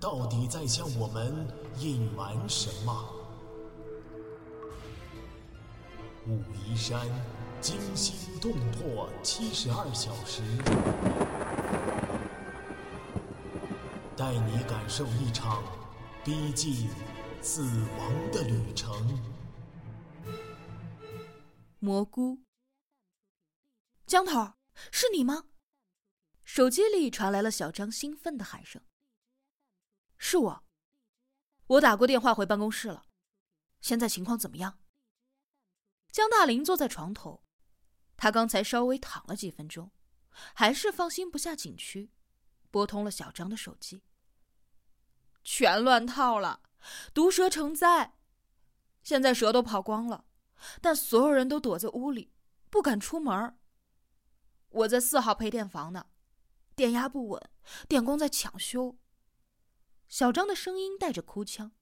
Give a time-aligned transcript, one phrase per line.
[0.00, 1.46] 到底在向我们
[1.78, 3.14] 隐瞒什么？
[6.26, 7.06] 武夷山
[7.60, 10.42] 惊心动魄七十二小时，
[14.16, 15.62] 带你感受一场
[16.24, 16.88] 逼近
[17.40, 19.18] 死亡的旅程。
[21.80, 22.40] 蘑菇，
[24.06, 24.52] 江头，
[24.92, 25.44] 是你吗？
[26.44, 28.82] 手机里传来了小张兴奋的喊声
[30.18, 30.64] ：“是我，
[31.66, 33.06] 我打过电话回办公室了，
[33.80, 34.78] 现在情况怎么样？”
[36.10, 37.44] 江大林坐在床头，
[38.16, 39.92] 他刚才稍微躺了几分钟，
[40.54, 42.10] 还是放心不下景区，
[42.70, 44.02] 拨通了小张的手机。
[45.44, 46.62] 全乱套了，
[47.14, 48.14] 毒蛇成灾，
[49.02, 50.24] 现在蛇都跑光了，
[50.80, 52.32] 但所有人都躲在屋里，
[52.68, 53.56] 不敢出门。
[54.70, 56.06] 我在四号配电房呢，
[56.74, 57.50] 电压不稳，
[57.86, 58.98] 电工在抢修。
[60.08, 61.72] 小张的声音带着哭腔：“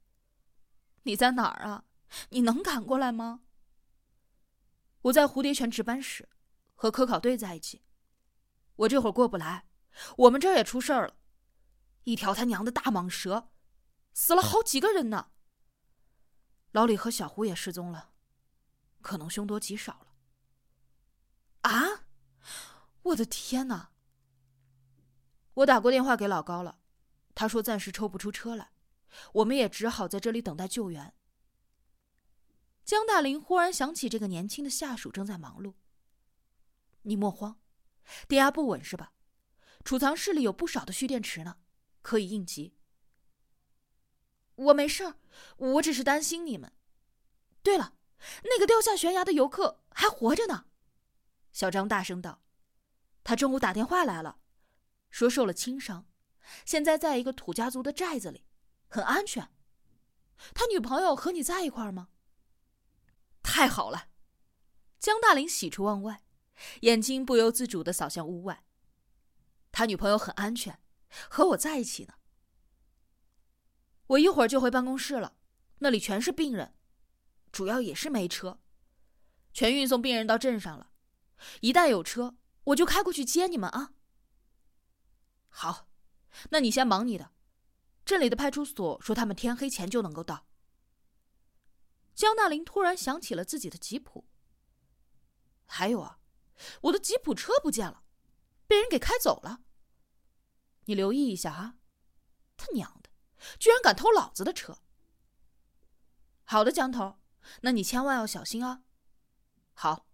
[1.04, 1.84] 你在哪儿啊？
[2.30, 3.42] 你能赶过来吗？”
[5.02, 6.28] 我在蝴蝶泉值班室，
[6.74, 7.84] 和科考队在一起。
[8.76, 9.68] 我这会儿过不来，
[10.18, 11.16] 我们这儿也出事儿了，
[12.02, 13.50] 一条他娘的大蟒蛇，
[14.12, 15.30] 死了好几个人呢。
[16.72, 18.10] 老李和小胡也失踪了，
[19.00, 20.06] 可能凶多吉少了。
[21.62, 22.06] 啊！
[23.02, 23.92] 我的天哪！
[25.54, 26.80] 我打过电话给老高了，
[27.36, 28.72] 他说暂时抽不出车来，
[29.34, 31.12] 我们也只好在这里等待救援。
[32.82, 35.74] 江大林忽然想起这个年轻的下属正在忙碌。
[37.02, 37.60] 你莫慌，
[38.26, 39.12] 电压不稳是吧？
[39.84, 41.58] 储藏室里有不少的蓄电池呢，
[42.00, 42.74] 可以应急。
[44.54, 45.16] 我没事儿，
[45.58, 46.72] 我只是担心你们。
[47.62, 47.92] 对了，
[48.44, 50.64] 那个掉下悬崖的游客还活着呢。
[51.52, 52.40] 小张大声道
[53.22, 54.38] ：“他中午打电话来了，
[55.10, 56.08] 说受了轻伤，
[56.64, 58.44] 现在在一个土家族的寨子里，
[58.88, 59.50] 很安全。
[60.54, 62.08] 他女朋友和你在一块儿吗？”
[63.42, 64.08] 太好了，
[64.98, 66.22] 江大林喜出望外，
[66.80, 68.64] 眼睛不由自主的扫向屋外。
[69.70, 70.80] 他女朋友很安全，
[71.30, 72.14] 和我在一起呢。
[74.08, 75.36] 我一会儿就回办公室了，
[75.78, 76.74] 那里全是病人，
[77.52, 78.60] 主要也是没车，
[79.52, 80.90] 全运送病人到镇上了。
[81.60, 83.92] 一旦有车，我就开过去接你们啊。
[85.48, 85.88] 好，
[86.50, 87.32] 那你先忙你的，
[88.04, 90.46] 镇里的派出所说他们天黑前就能够到。
[92.14, 94.26] 江大林突然想起了自己的吉普。
[95.66, 96.20] 还有啊，
[96.82, 98.04] 我的吉普车不见了，
[98.66, 99.62] 被人给开走了。
[100.84, 101.76] 你留意一下啊！
[102.56, 103.10] 他娘的，
[103.58, 104.78] 居然敢偷老子的车！
[106.44, 107.18] 好的，江头，
[107.62, 108.84] 那你千万要小心啊！
[109.74, 110.06] 好。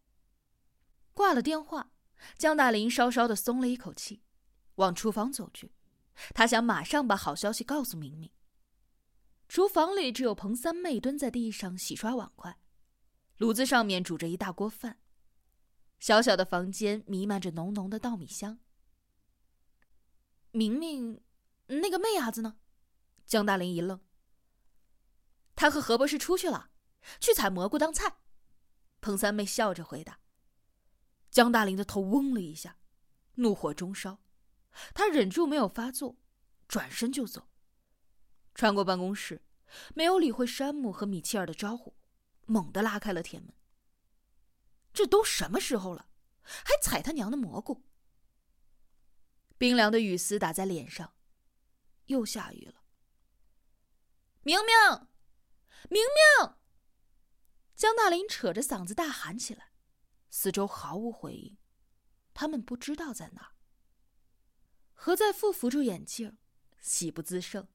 [1.15, 1.93] 挂了电话，
[2.39, 4.23] 江大林稍稍的松了一口气，
[4.77, 5.75] 往厨房走去。
[6.35, 8.31] 他想马上把好消息告诉明明。
[9.49, 12.59] 厨房里只有彭三妹蹲在地上洗刷碗筷，
[13.37, 14.99] 炉子上面煮着一大锅饭。
[16.01, 18.59] 小小的房间弥漫着浓浓的稻米香。
[20.51, 21.21] 明明，
[21.67, 22.57] 那个妹伢子呢？
[23.25, 24.01] 江大林一愣。
[25.55, 26.71] 他和何博士出去了，
[27.21, 28.17] 去采蘑菇当菜。
[29.01, 30.19] 彭三妹笑着回答。
[31.31, 32.79] 江大林的头嗡了一下，
[33.35, 34.19] 怒火中烧，
[34.95, 36.17] 他忍住没有发作，
[36.67, 37.49] 转身就走。
[38.55, 39.45] 穿过办公室，
[39.95, 41.97] 没有理会山姆和米切尔的招呼，
[42.47, 43.55] 猛地拉开了铁门。
[44.93, 46.09] 这都什么时候了，
[46.43, 47.85] 还踩他娘的蘑菇！
[49.57, 51.15] 冰凉的雨丝打在脸上，
[52.07, 52.83] 又下雨了。
[54.43, 55.09] 明明，
[55.89, 56.57] 明明！
[57.75, 59.73] 江大林扯着嗓子大喊起来，
[60.29, 61.57] 四周毫无回应，
[62.35, 63.55] 他们不知道在哪。
[65.05, 66.39] 何在富扶住眼镜，
[66.79, 67.67] 喜不自胜。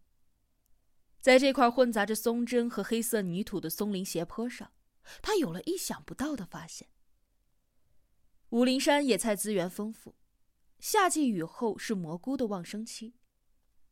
[1.19, 4.71] 在这块混杂着松针和黑色泥土的松林斜坡上，
[5.21, 6.87] 他有了意想不到的发现。
[8.51, 10.15] 武陵山野菜资源丰富，
[10.79, 13.15] 夏季雨后是蘑菇的旺盛期，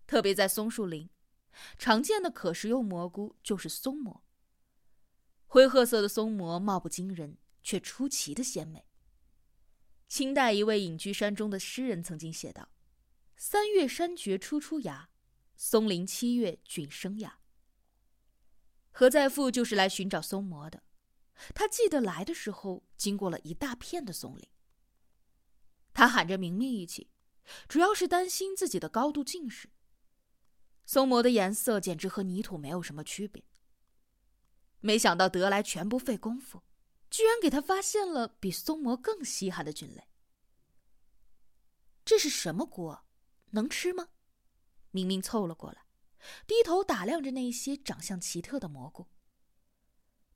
[0.08, 1.10] 特别在松树林，
[1.78, 4.24] 常见的可食用蘑菇就是松蘑。
[5.46, 8.86] 灰褐色的松蘑貌不惊人，却出奇的鲜美。
[10.08, 12.70] 清代一位隐居山中的诗人曾经写道
[13.36, 15.10] ：“三月山蕨初出芽。”
[15.58, 17.40] 松林七月菌生芽。
[18.92, 20.84] 何在富就是来寻找松蘑的。
[21.54, 24.46] 他记得来的时候经过了一大片的松林。
[25.94, 27.10] 他喊着明明一起，
[27.70, 29.70] 主要是担心自己的高度近视。
[30.86, 33.44] 松蘑的颜色简直和泥土没有什么区别。
[34.82, 36.64] 没想到得来全不费功夫，
[37.10, 40.10] 居然给他发现了比松蘑更稀罕的菌类。
[42.04, 43.06] 这是什么果？
[43.56, 44.10] 能吃吗？
[44.92, 45.86] 明明凑了过来，
[46.46, 49.08] 低头打量着那些长相奇特的蘑菇。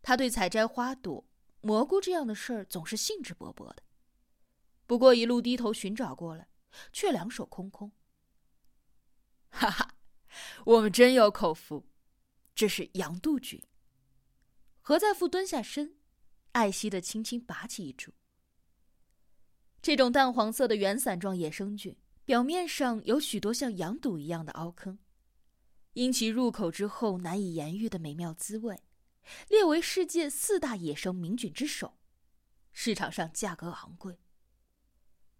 [0.01, 1.29] 他对采摘花朵、
[1.61, 3.83] 蘑菇这样的事儿总是兴致勃勃的，
[4.85, 6.49] 不过一路低头寻找过来，
[6.91, 7.91] 却两手空空。
[9.49, 9.95] 哈哈，
[10.65, 11.85] 我们真有口福，
[12.55, 13.61] 这是羊肚菌。
[14.81, 15.97] 何在富蹲下身，
[16.53, 18.13] 爱惜的轻轻拔起一株。
[19.81, 21.95] 这种淡黄色的圆伞状野生菌，
[22.29, 24.99] 表面上有许多像羊肚一样的凹坑，
[25.93, 28.83] 因其入口之后难以言喻的美妙滋味。
[29.47, 31.97] 列为世界四大野生名菌之首，
[32.71, 34.19] 市场上价格昂贵。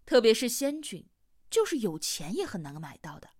[0.04, 1.06] 特别是仙菌，
[1.48, 3.30] 就是有钱也很难买到的，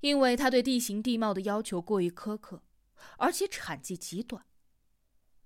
[0.00, 2.62] 因为它对地形地貌的要求过于苛刻，
[3.16, 4.44] 而且产季极短。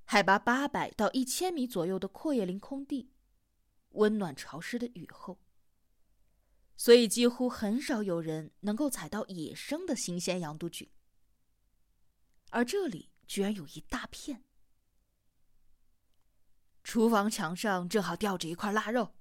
[0.02, 3.12] 海拔八百到一千米左右的阔叶林空地，
[3.90, 5.38] 温暖潮湿的雨后，
[6.76, 10.88] 所以几乎很少有人能够采到野生的新鲜羊肚菌。
[12.50, 13.10] 而这里。
[13.26, 14.44] 居然有一大片。
[16.82, 19.14] 厨房墙上正好吊着一块腊肉，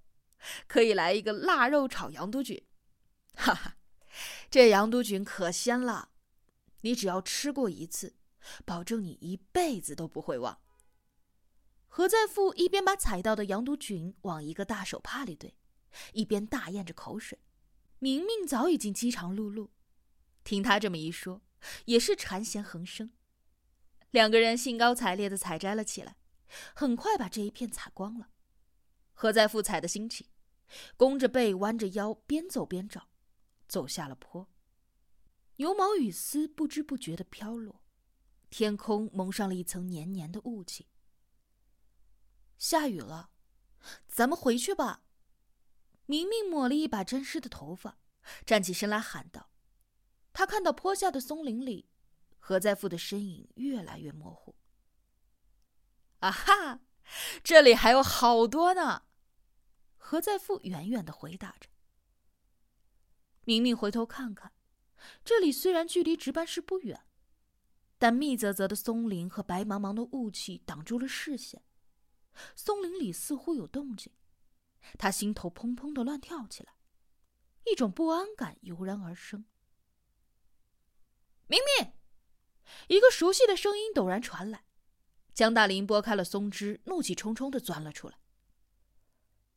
[0.68, 2.62] 可以来一个腊肉炒羊肚菌。
[3.36, 3.78] 哈哈，
[4.52, 6.10] 这羊肚菌可鲜了，
[6.82, 8.18] 你只要吃过一次，
[8.66, 10.60] 保证你一辈子都不会忘。
[11.88, 15.56] 何在富一边把采到的羊肚菌往一个大手帕里堆，
[16.13, 17.40] 一边大咽着口水。
[18.00, 19.69] 明明早已经饥肠辘辘，
[20.44, 21.42] 听他这么一说，
[21.86, 23.12] 也是馋涎横生。
[24.12, 26.18] 两个人兴高采烈的采摘了起来，
[26.75, 28.30] 很快把这一片采光了。
[29.13, 30.30] 何在富采的兴起，
[30.98, 33.10] 弓着背，弯着腰，边走边找，
[33.68, 34.50] 走下了坡。
[35.56, 37.84] 牛毛雨丝不知不觉的飘落，
[38.50, 40.88] 天空蒙上了一层黏黏的雾气。
[42.57, 43.30] 下雨了，
[44.07, 45.04] 咱们回去吧。
[46.06, 47.98] 明明抹了一把沾湿的头发，
[48.46, 49.50] 站起身来喊道
[50.34, 51.90] ：“他看到坡下的松林里。”
[52.46, 54.54] 何在富的身影越来越模糊。
[56.20, 56.82] 啊哈，
[57.42, 59.04] 这里还有好多呢！
[59.98, 61.70] 何在富远远的回答着。
[63.46, 64.52] 明明回头看看，
[65.24, 67.06] 这里虽然距离值班室不远，
[67.98, 71.64] 但密泽泽的松林和白茫茫的雾气挡住了视线。
[72.58, 74.12] 松林里似乎有动静，
[74.98, 76.76] 他心头砰砰的乱跳起来，
[77.66, 79.46] 一种不安感油然而生。
[81.48, 81.94] 明明。
[82.88, 84.64] 一个熟悉的声音陡然传来，
[85.34, 88.18] 江大林拨开了松枝，怒气冲冲的钻了出来。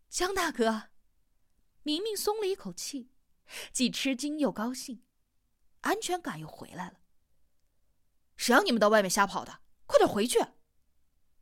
[0.08, 0.90] 江大哥，
[1.82, 3.12] 明明松了一口气，
[3.72, 5.04] 既吃惊又高兴，
[5.82, 7.00] 安全感又回来了。
[8.36, 9.60] 谁让你们到外面瞎跑的？
[9.86, 10.44] 快点回去！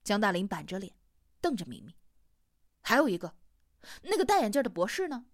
[0.05, 0.95] 江大林板着脸，
[1.41, 1.97] 瞪着明明。
[2.83, 3.35] 还有一个，
[4.03, 5.27] 那个戴眼镜的博士呢？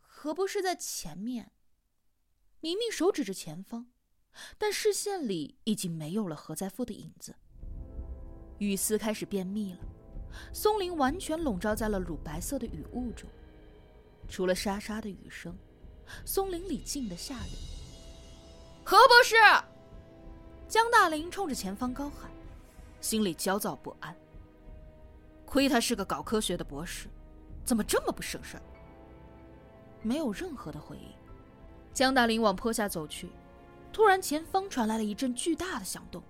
[0.00, 1.52] 何博士在前面？
[2.60, 3.88] 明明手指着前方。
[4.56, 7.34] 但视线里已经没有了何在富的影子。
[8.58, 9.80] 雨丝开始变密了，
[10.52, 13.28] 松林完全笼罩在了乳白色的雨雾中，
[14.28, 15.56] 除了沙沙的雨声，
[16.24, 17.50] 松林里静得吓人。
[18.84, 19.34] 何博士，
[20.68, 22.30] 江大林冲着前方高喊，
[23.00, 24.16] 心里焦躁不安。
[25.44, 27.08] 亏他是个搞科学的博士，
[27.68, 28.62] 怎么这么不省事儿？
[30.00, 31.12] 没有任何的回应。
[31.92, 33.30] 江大林往坡下走去。
[33.92, 36.22] 突然，前方传来了一阵巨大的响动，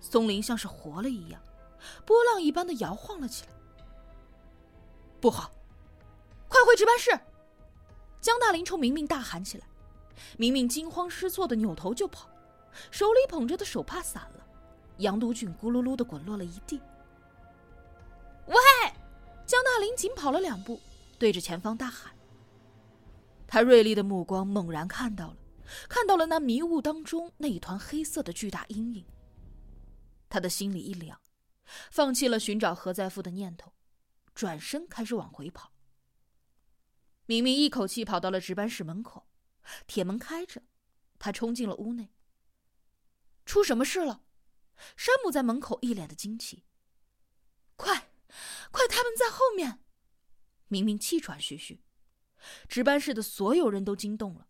[0.00, 1.38] 松林像是活了一样，
[2.06, 3.52] 波浪一般的摇晃了起来。
[5.20, 5.50] 不好，
[6.48, 7.10] 快回值班室！
[8.18, 9.66] 江大林冲明明大喊起来，
[10.38, 12.30] 明明惊慌失措的扭头就跑，
[12.90, 14.46] 手里捧着的手帕散了，
[14.96, 16.80] 羊肚菌咕噜噜的滚落了一地。
[19.80, 20.80] 林紧跑了两步，
[21.18, 22.14] 对着前方大喊。
[23.46, 25.36] 他锐利的目光猛然看到了。
[25.88, 29.06] 看到了那迷雾当中那一团黑色的巨大阴影，
[30.28, 31.20] 他的心里一凉，
[31.92, 33.72] 放弃了寻找何在富的念头，
[34.34, 35.70] 转身开始往回跑。
[37.26, 39.28] 明明一口气跑到了值班室门口，
[39.86, 40.62] 铁门开着，
[41.20, 42.10] 他冲进了屋内。
[43.46, 44.22] 出什么事了？
[44.96, 46.64] 山姆在门口一脸的惊奇。
[47.76, 48.09] 快，
[48.70, 49.82] 快，他们在后面！
[50.68, 51.82] 明明气喘吁吁，
[52.68, 54.48] 值班室的所有人都惊动了。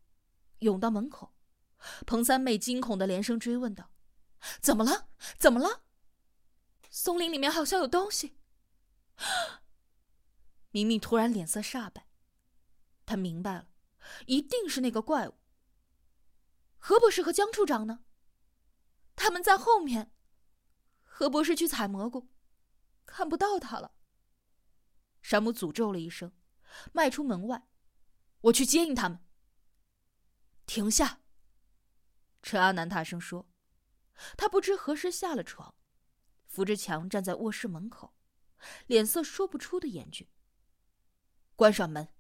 [0.58, 1.34] 涌到门口，
[2.06, 3.92] 彭三妹惊恐的连声追问道
[4.60, 5.08] ：“怎么了？
[5.38, 5.84] 怎么了？
[6.90, 8.36] 松林里面好像有东西。”
[10.72, 12.06] 明明突然脸色煞白，
[13.06, 13.68] 他明白了，
[14.26, 15.34] 一定是那个怪物。
[16.76, 18.04] 何博士和江处长呢？
[19.16, 20.12] 他们在后面。
[21.02, 22.29] 何博士去采蘑菇，
[23.10, 23.92] 看不到他了。
[25.20, 26.32] 山姆诅咒了一声，
[26.92, 27.66] 迈出门外。
[28.42, 29.18] 我去接应他们。
[30.64, 31.20] 停下！
[32.40, 33.48] 陈阿南大声说。
[34.36, 35.74] 他不知何时下了床，
[36.46, 38.14] 扶着墙站在卧室门口，
[38.86, 40.28] 脸色说不出的严峻。
[41.56, 42.14] 关上门，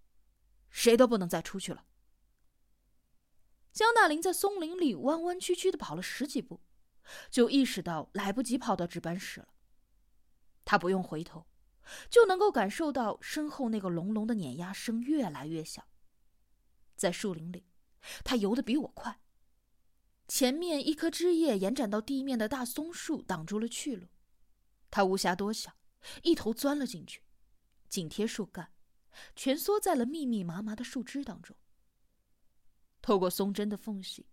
[0.70, 1.86] 谁都不能再出去了。
[3.72, 6.60] 江大林在松林里弯弯曲曲的跑了十几步，
[7.30, 9.48] 就意识到来不及跑到值班室了。
[10.64, 11.46] 他不用回头，
[12.08, 15.84] 就能够感受到身后那个隆隆的碾压声越来越响。
[16.96, 17.66] 在树林里，
[18.24, 19.20] 他游得比我快。
[20.28, 24.06] 前面一棵枝叶延展到地面的大松树挡住了去路，
[24.90, 25.74] 他无暇多想，
[26.22, 27.22] 一头钻了进去，
[27.88, 28.72] 紧贴树干，
[29.34, 31.56] 蜷缩在了密密麻麻的树枝当中。
[33.02, 34.28] 透过松针的缝隙，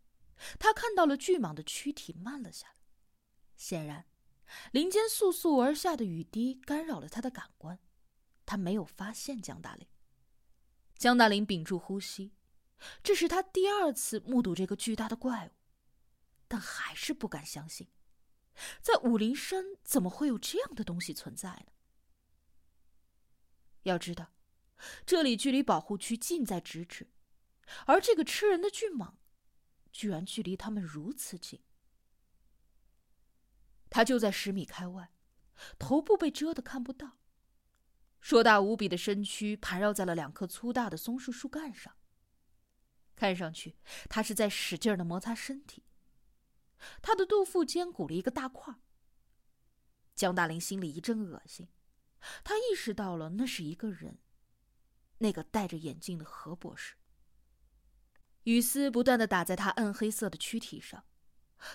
[0.60, 2.74] 他看到了巨蟒的躯体慢了下来。
[3.56, 4.06] 显然，
[4.72, 7.80] 林间簌簌而下的雨滴干扰了他的感官，
[8.46, 9.88] 他没有发现江大林。
[10.98, 12.34] 江大林屏住呼吸。
[13.02, 15.52] 这是他第二次目睹这个巨大的怪物，
[16.48, 17.90] 但还是不敢相信，
[18.82, 21.72] 在武陵山怎么会有这样的东西存在呢？
[23.82, 24.32] 要知道，
[25.08, 27.10] 这里距离保护区近在咫尺，
[27.88, 29.16] 而这个吃人的巨蟒，
[29.92, 31.60] 居然距离他们如此近。
[33.90, 35.12] 他就在十米开外，
[35.80, 37.18] 头部被遮得看不到，
[38.20, 41.96] 硕大无比的身躯盘绕在了两棵粗大的松树树干上。
[43.16, 43.78] 看上去，
[44.10, 45.86] 他是在使劲的摩擦身体。
[47.02, 48.76] 他的肚腹间鼓了一个大块。
[50.14, 51.68] 江大林心里一阵恶心，
[52.44, 54.20] 他意识到了那是一个人，
[55.20, 56.96] 那个戴着眼镜的何博士。
[58.44, 61.06] 雨丝不断的打在他暗黑色的躯体上，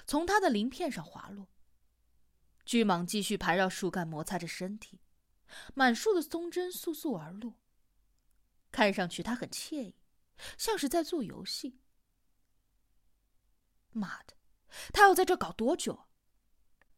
[0.06, 1.48] 从他的鳞片上滑落。
[2.64, 5.00] 巨蟒继续盘绕树干，摩擦着身体，
[5.74, 7.60] 满树的松针簌簌而落。
[8.70, 9.96] 看上去他很惬意。
[10.58, 11.78] 像是在做游戏。
[13.92, 14.34] 妈的，
[14.92, 16.08] 他要在这搞多久？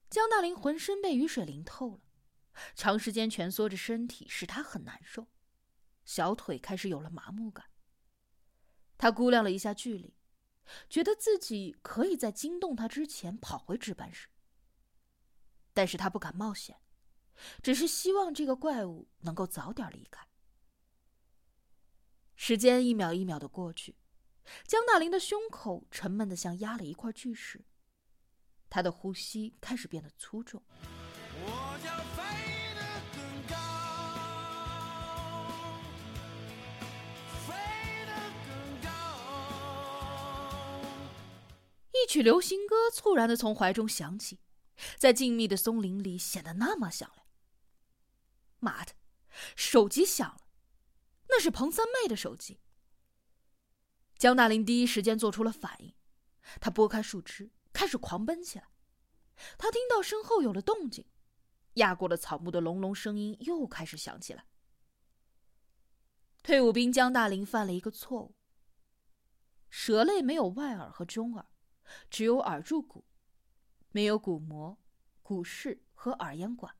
[0.09, 2.01] 江大林浑身被雨水淋透了，
[2.75, 5.27] 长时间蜷缩着身体使他很难受，
[6.05, 7.67] 小腿开始有了麻木感。
[8.97, 10.15] 他估量了一下距离，
[10.89, 14.29] 觉得自己可以在惊动他之前跑回值班室。
[15.75, 16.81] 但是他不敢冒险，
[17.63, 20.27] 只是希望这个怪物能够早点离开。
[22.37, 23.97] 时间一秒一秒的过去，
[24.67, 27.65] 江大林的胸口沉闷的像压了一块巨石，
[28.71, 30.63] 他的呼吸开始变得粗重。
[30.69, 31.51] 我
[31.85, 32.23] 要飞
[32.75, 32.81] 得
[33.13, 33.55] 更高，
[37.47, 37.53] 飞
[38.07, 38.13] 得
[38.47, 38.49] 更
[38.83, 38.89] 高
[41.93, 44.39] 一曲流行歌猝然的从怀中响起，
[44.97, 47.27] 在静谧的松林里显得那么响亮。
[48.59, 48.93] 妈的，
[49.55, 50.49] 手机响了。
[51.29, 52.61] 那是彭三妹的手机。
[54.17, 55.95] 江大林第一时间做出了反应，
[56.61, 58.69] 他拨开树枝，开始狂奔起来。
[59.59, 61.05] 他听到身后有了动静，
[61.75, 64.47] 压过了草木的隆隆声音又开始响起来。
[66.43, 68.37] 退伍兵江大林犯了一个错误。
[69.69, 71.47] 蛇类没有外耳和中耳，
[72.09, 73.05] 只有耳柱骨，
[73.95, 74.77] 没有鼓膜、
[75.23, 76.75] 鼓室和耳咽管，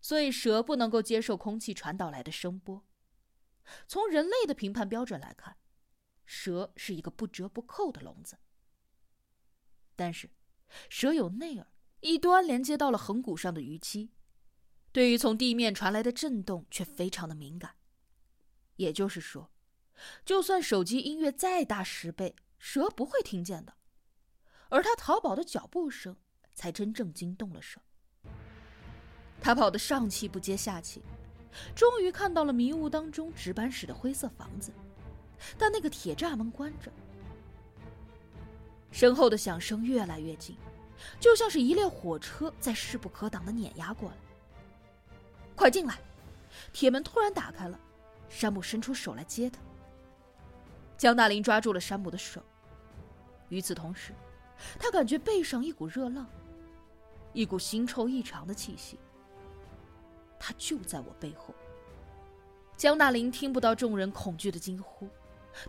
[0.00, 2.82] 所以蛇不能够接受空气传导来的声波。
[3.86, 5.58] 从人类的评判标准来看，
[6.24, 8.38] 蛇是一个不折不扣的聋子。
[9.94, 10.30] 但是，
[10.88, 11.66] 蛇有内耳，
[12.00, 14.08] 一端连接到了横骨上的鱼鳍，
[14.92, 17.76] 对于从地面传来的震动却非常的敏感。
[18.76, 19.52] 也就是说，
[20.24, 23.76] 就算手机音乐再大十倍，蛇不会听见的。
[24.70, 26.16] 而他逃跑的脚步声，
[26.56, 27.80] 才真正惊动了蛇。
[29.40, 31.00] 他跑得上气不接下气。
[31.74, 34.72] 终于看到了迷雾当中值班室的灰色房子，
[35.56, 36.92] 但那个铁栅门关着。
[38.90, 40.54] 身后的响声越来越近，
[41.18, 44.16] 就像是一列火车在势不可挡的碾压过来。
[45.54, 45.98] 快进来！
[46.72, 47.80] 铁门突然打开了，
[48.28, 49.58] 山姆伸出手来接他。
[50.98, 52.42] 江大林抓住了山姆的手，
[53.48, 54.12] 与此同时，
[54.78, 56.26] 他感觉背上一股热浪，
[57.36, 58.98] 一股腥臭异常的气息。
[60.38, 61.54] 他就在我背后。
[62.78, 65.06] 江大林听不到众人恐惧的惊呼，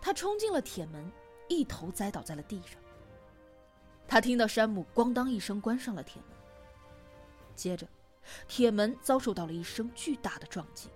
[0.02, 1.12] 他冲进了铁门，
[1.50, 2.80] 一头栽倒在了地上。
[4.08, 6.38] 他听到山姆咣当一声关上了铁门，
[7.54, 7.86] 接着，
[8.48, 10.90] 铁门遭受到了一声巨大的撞击。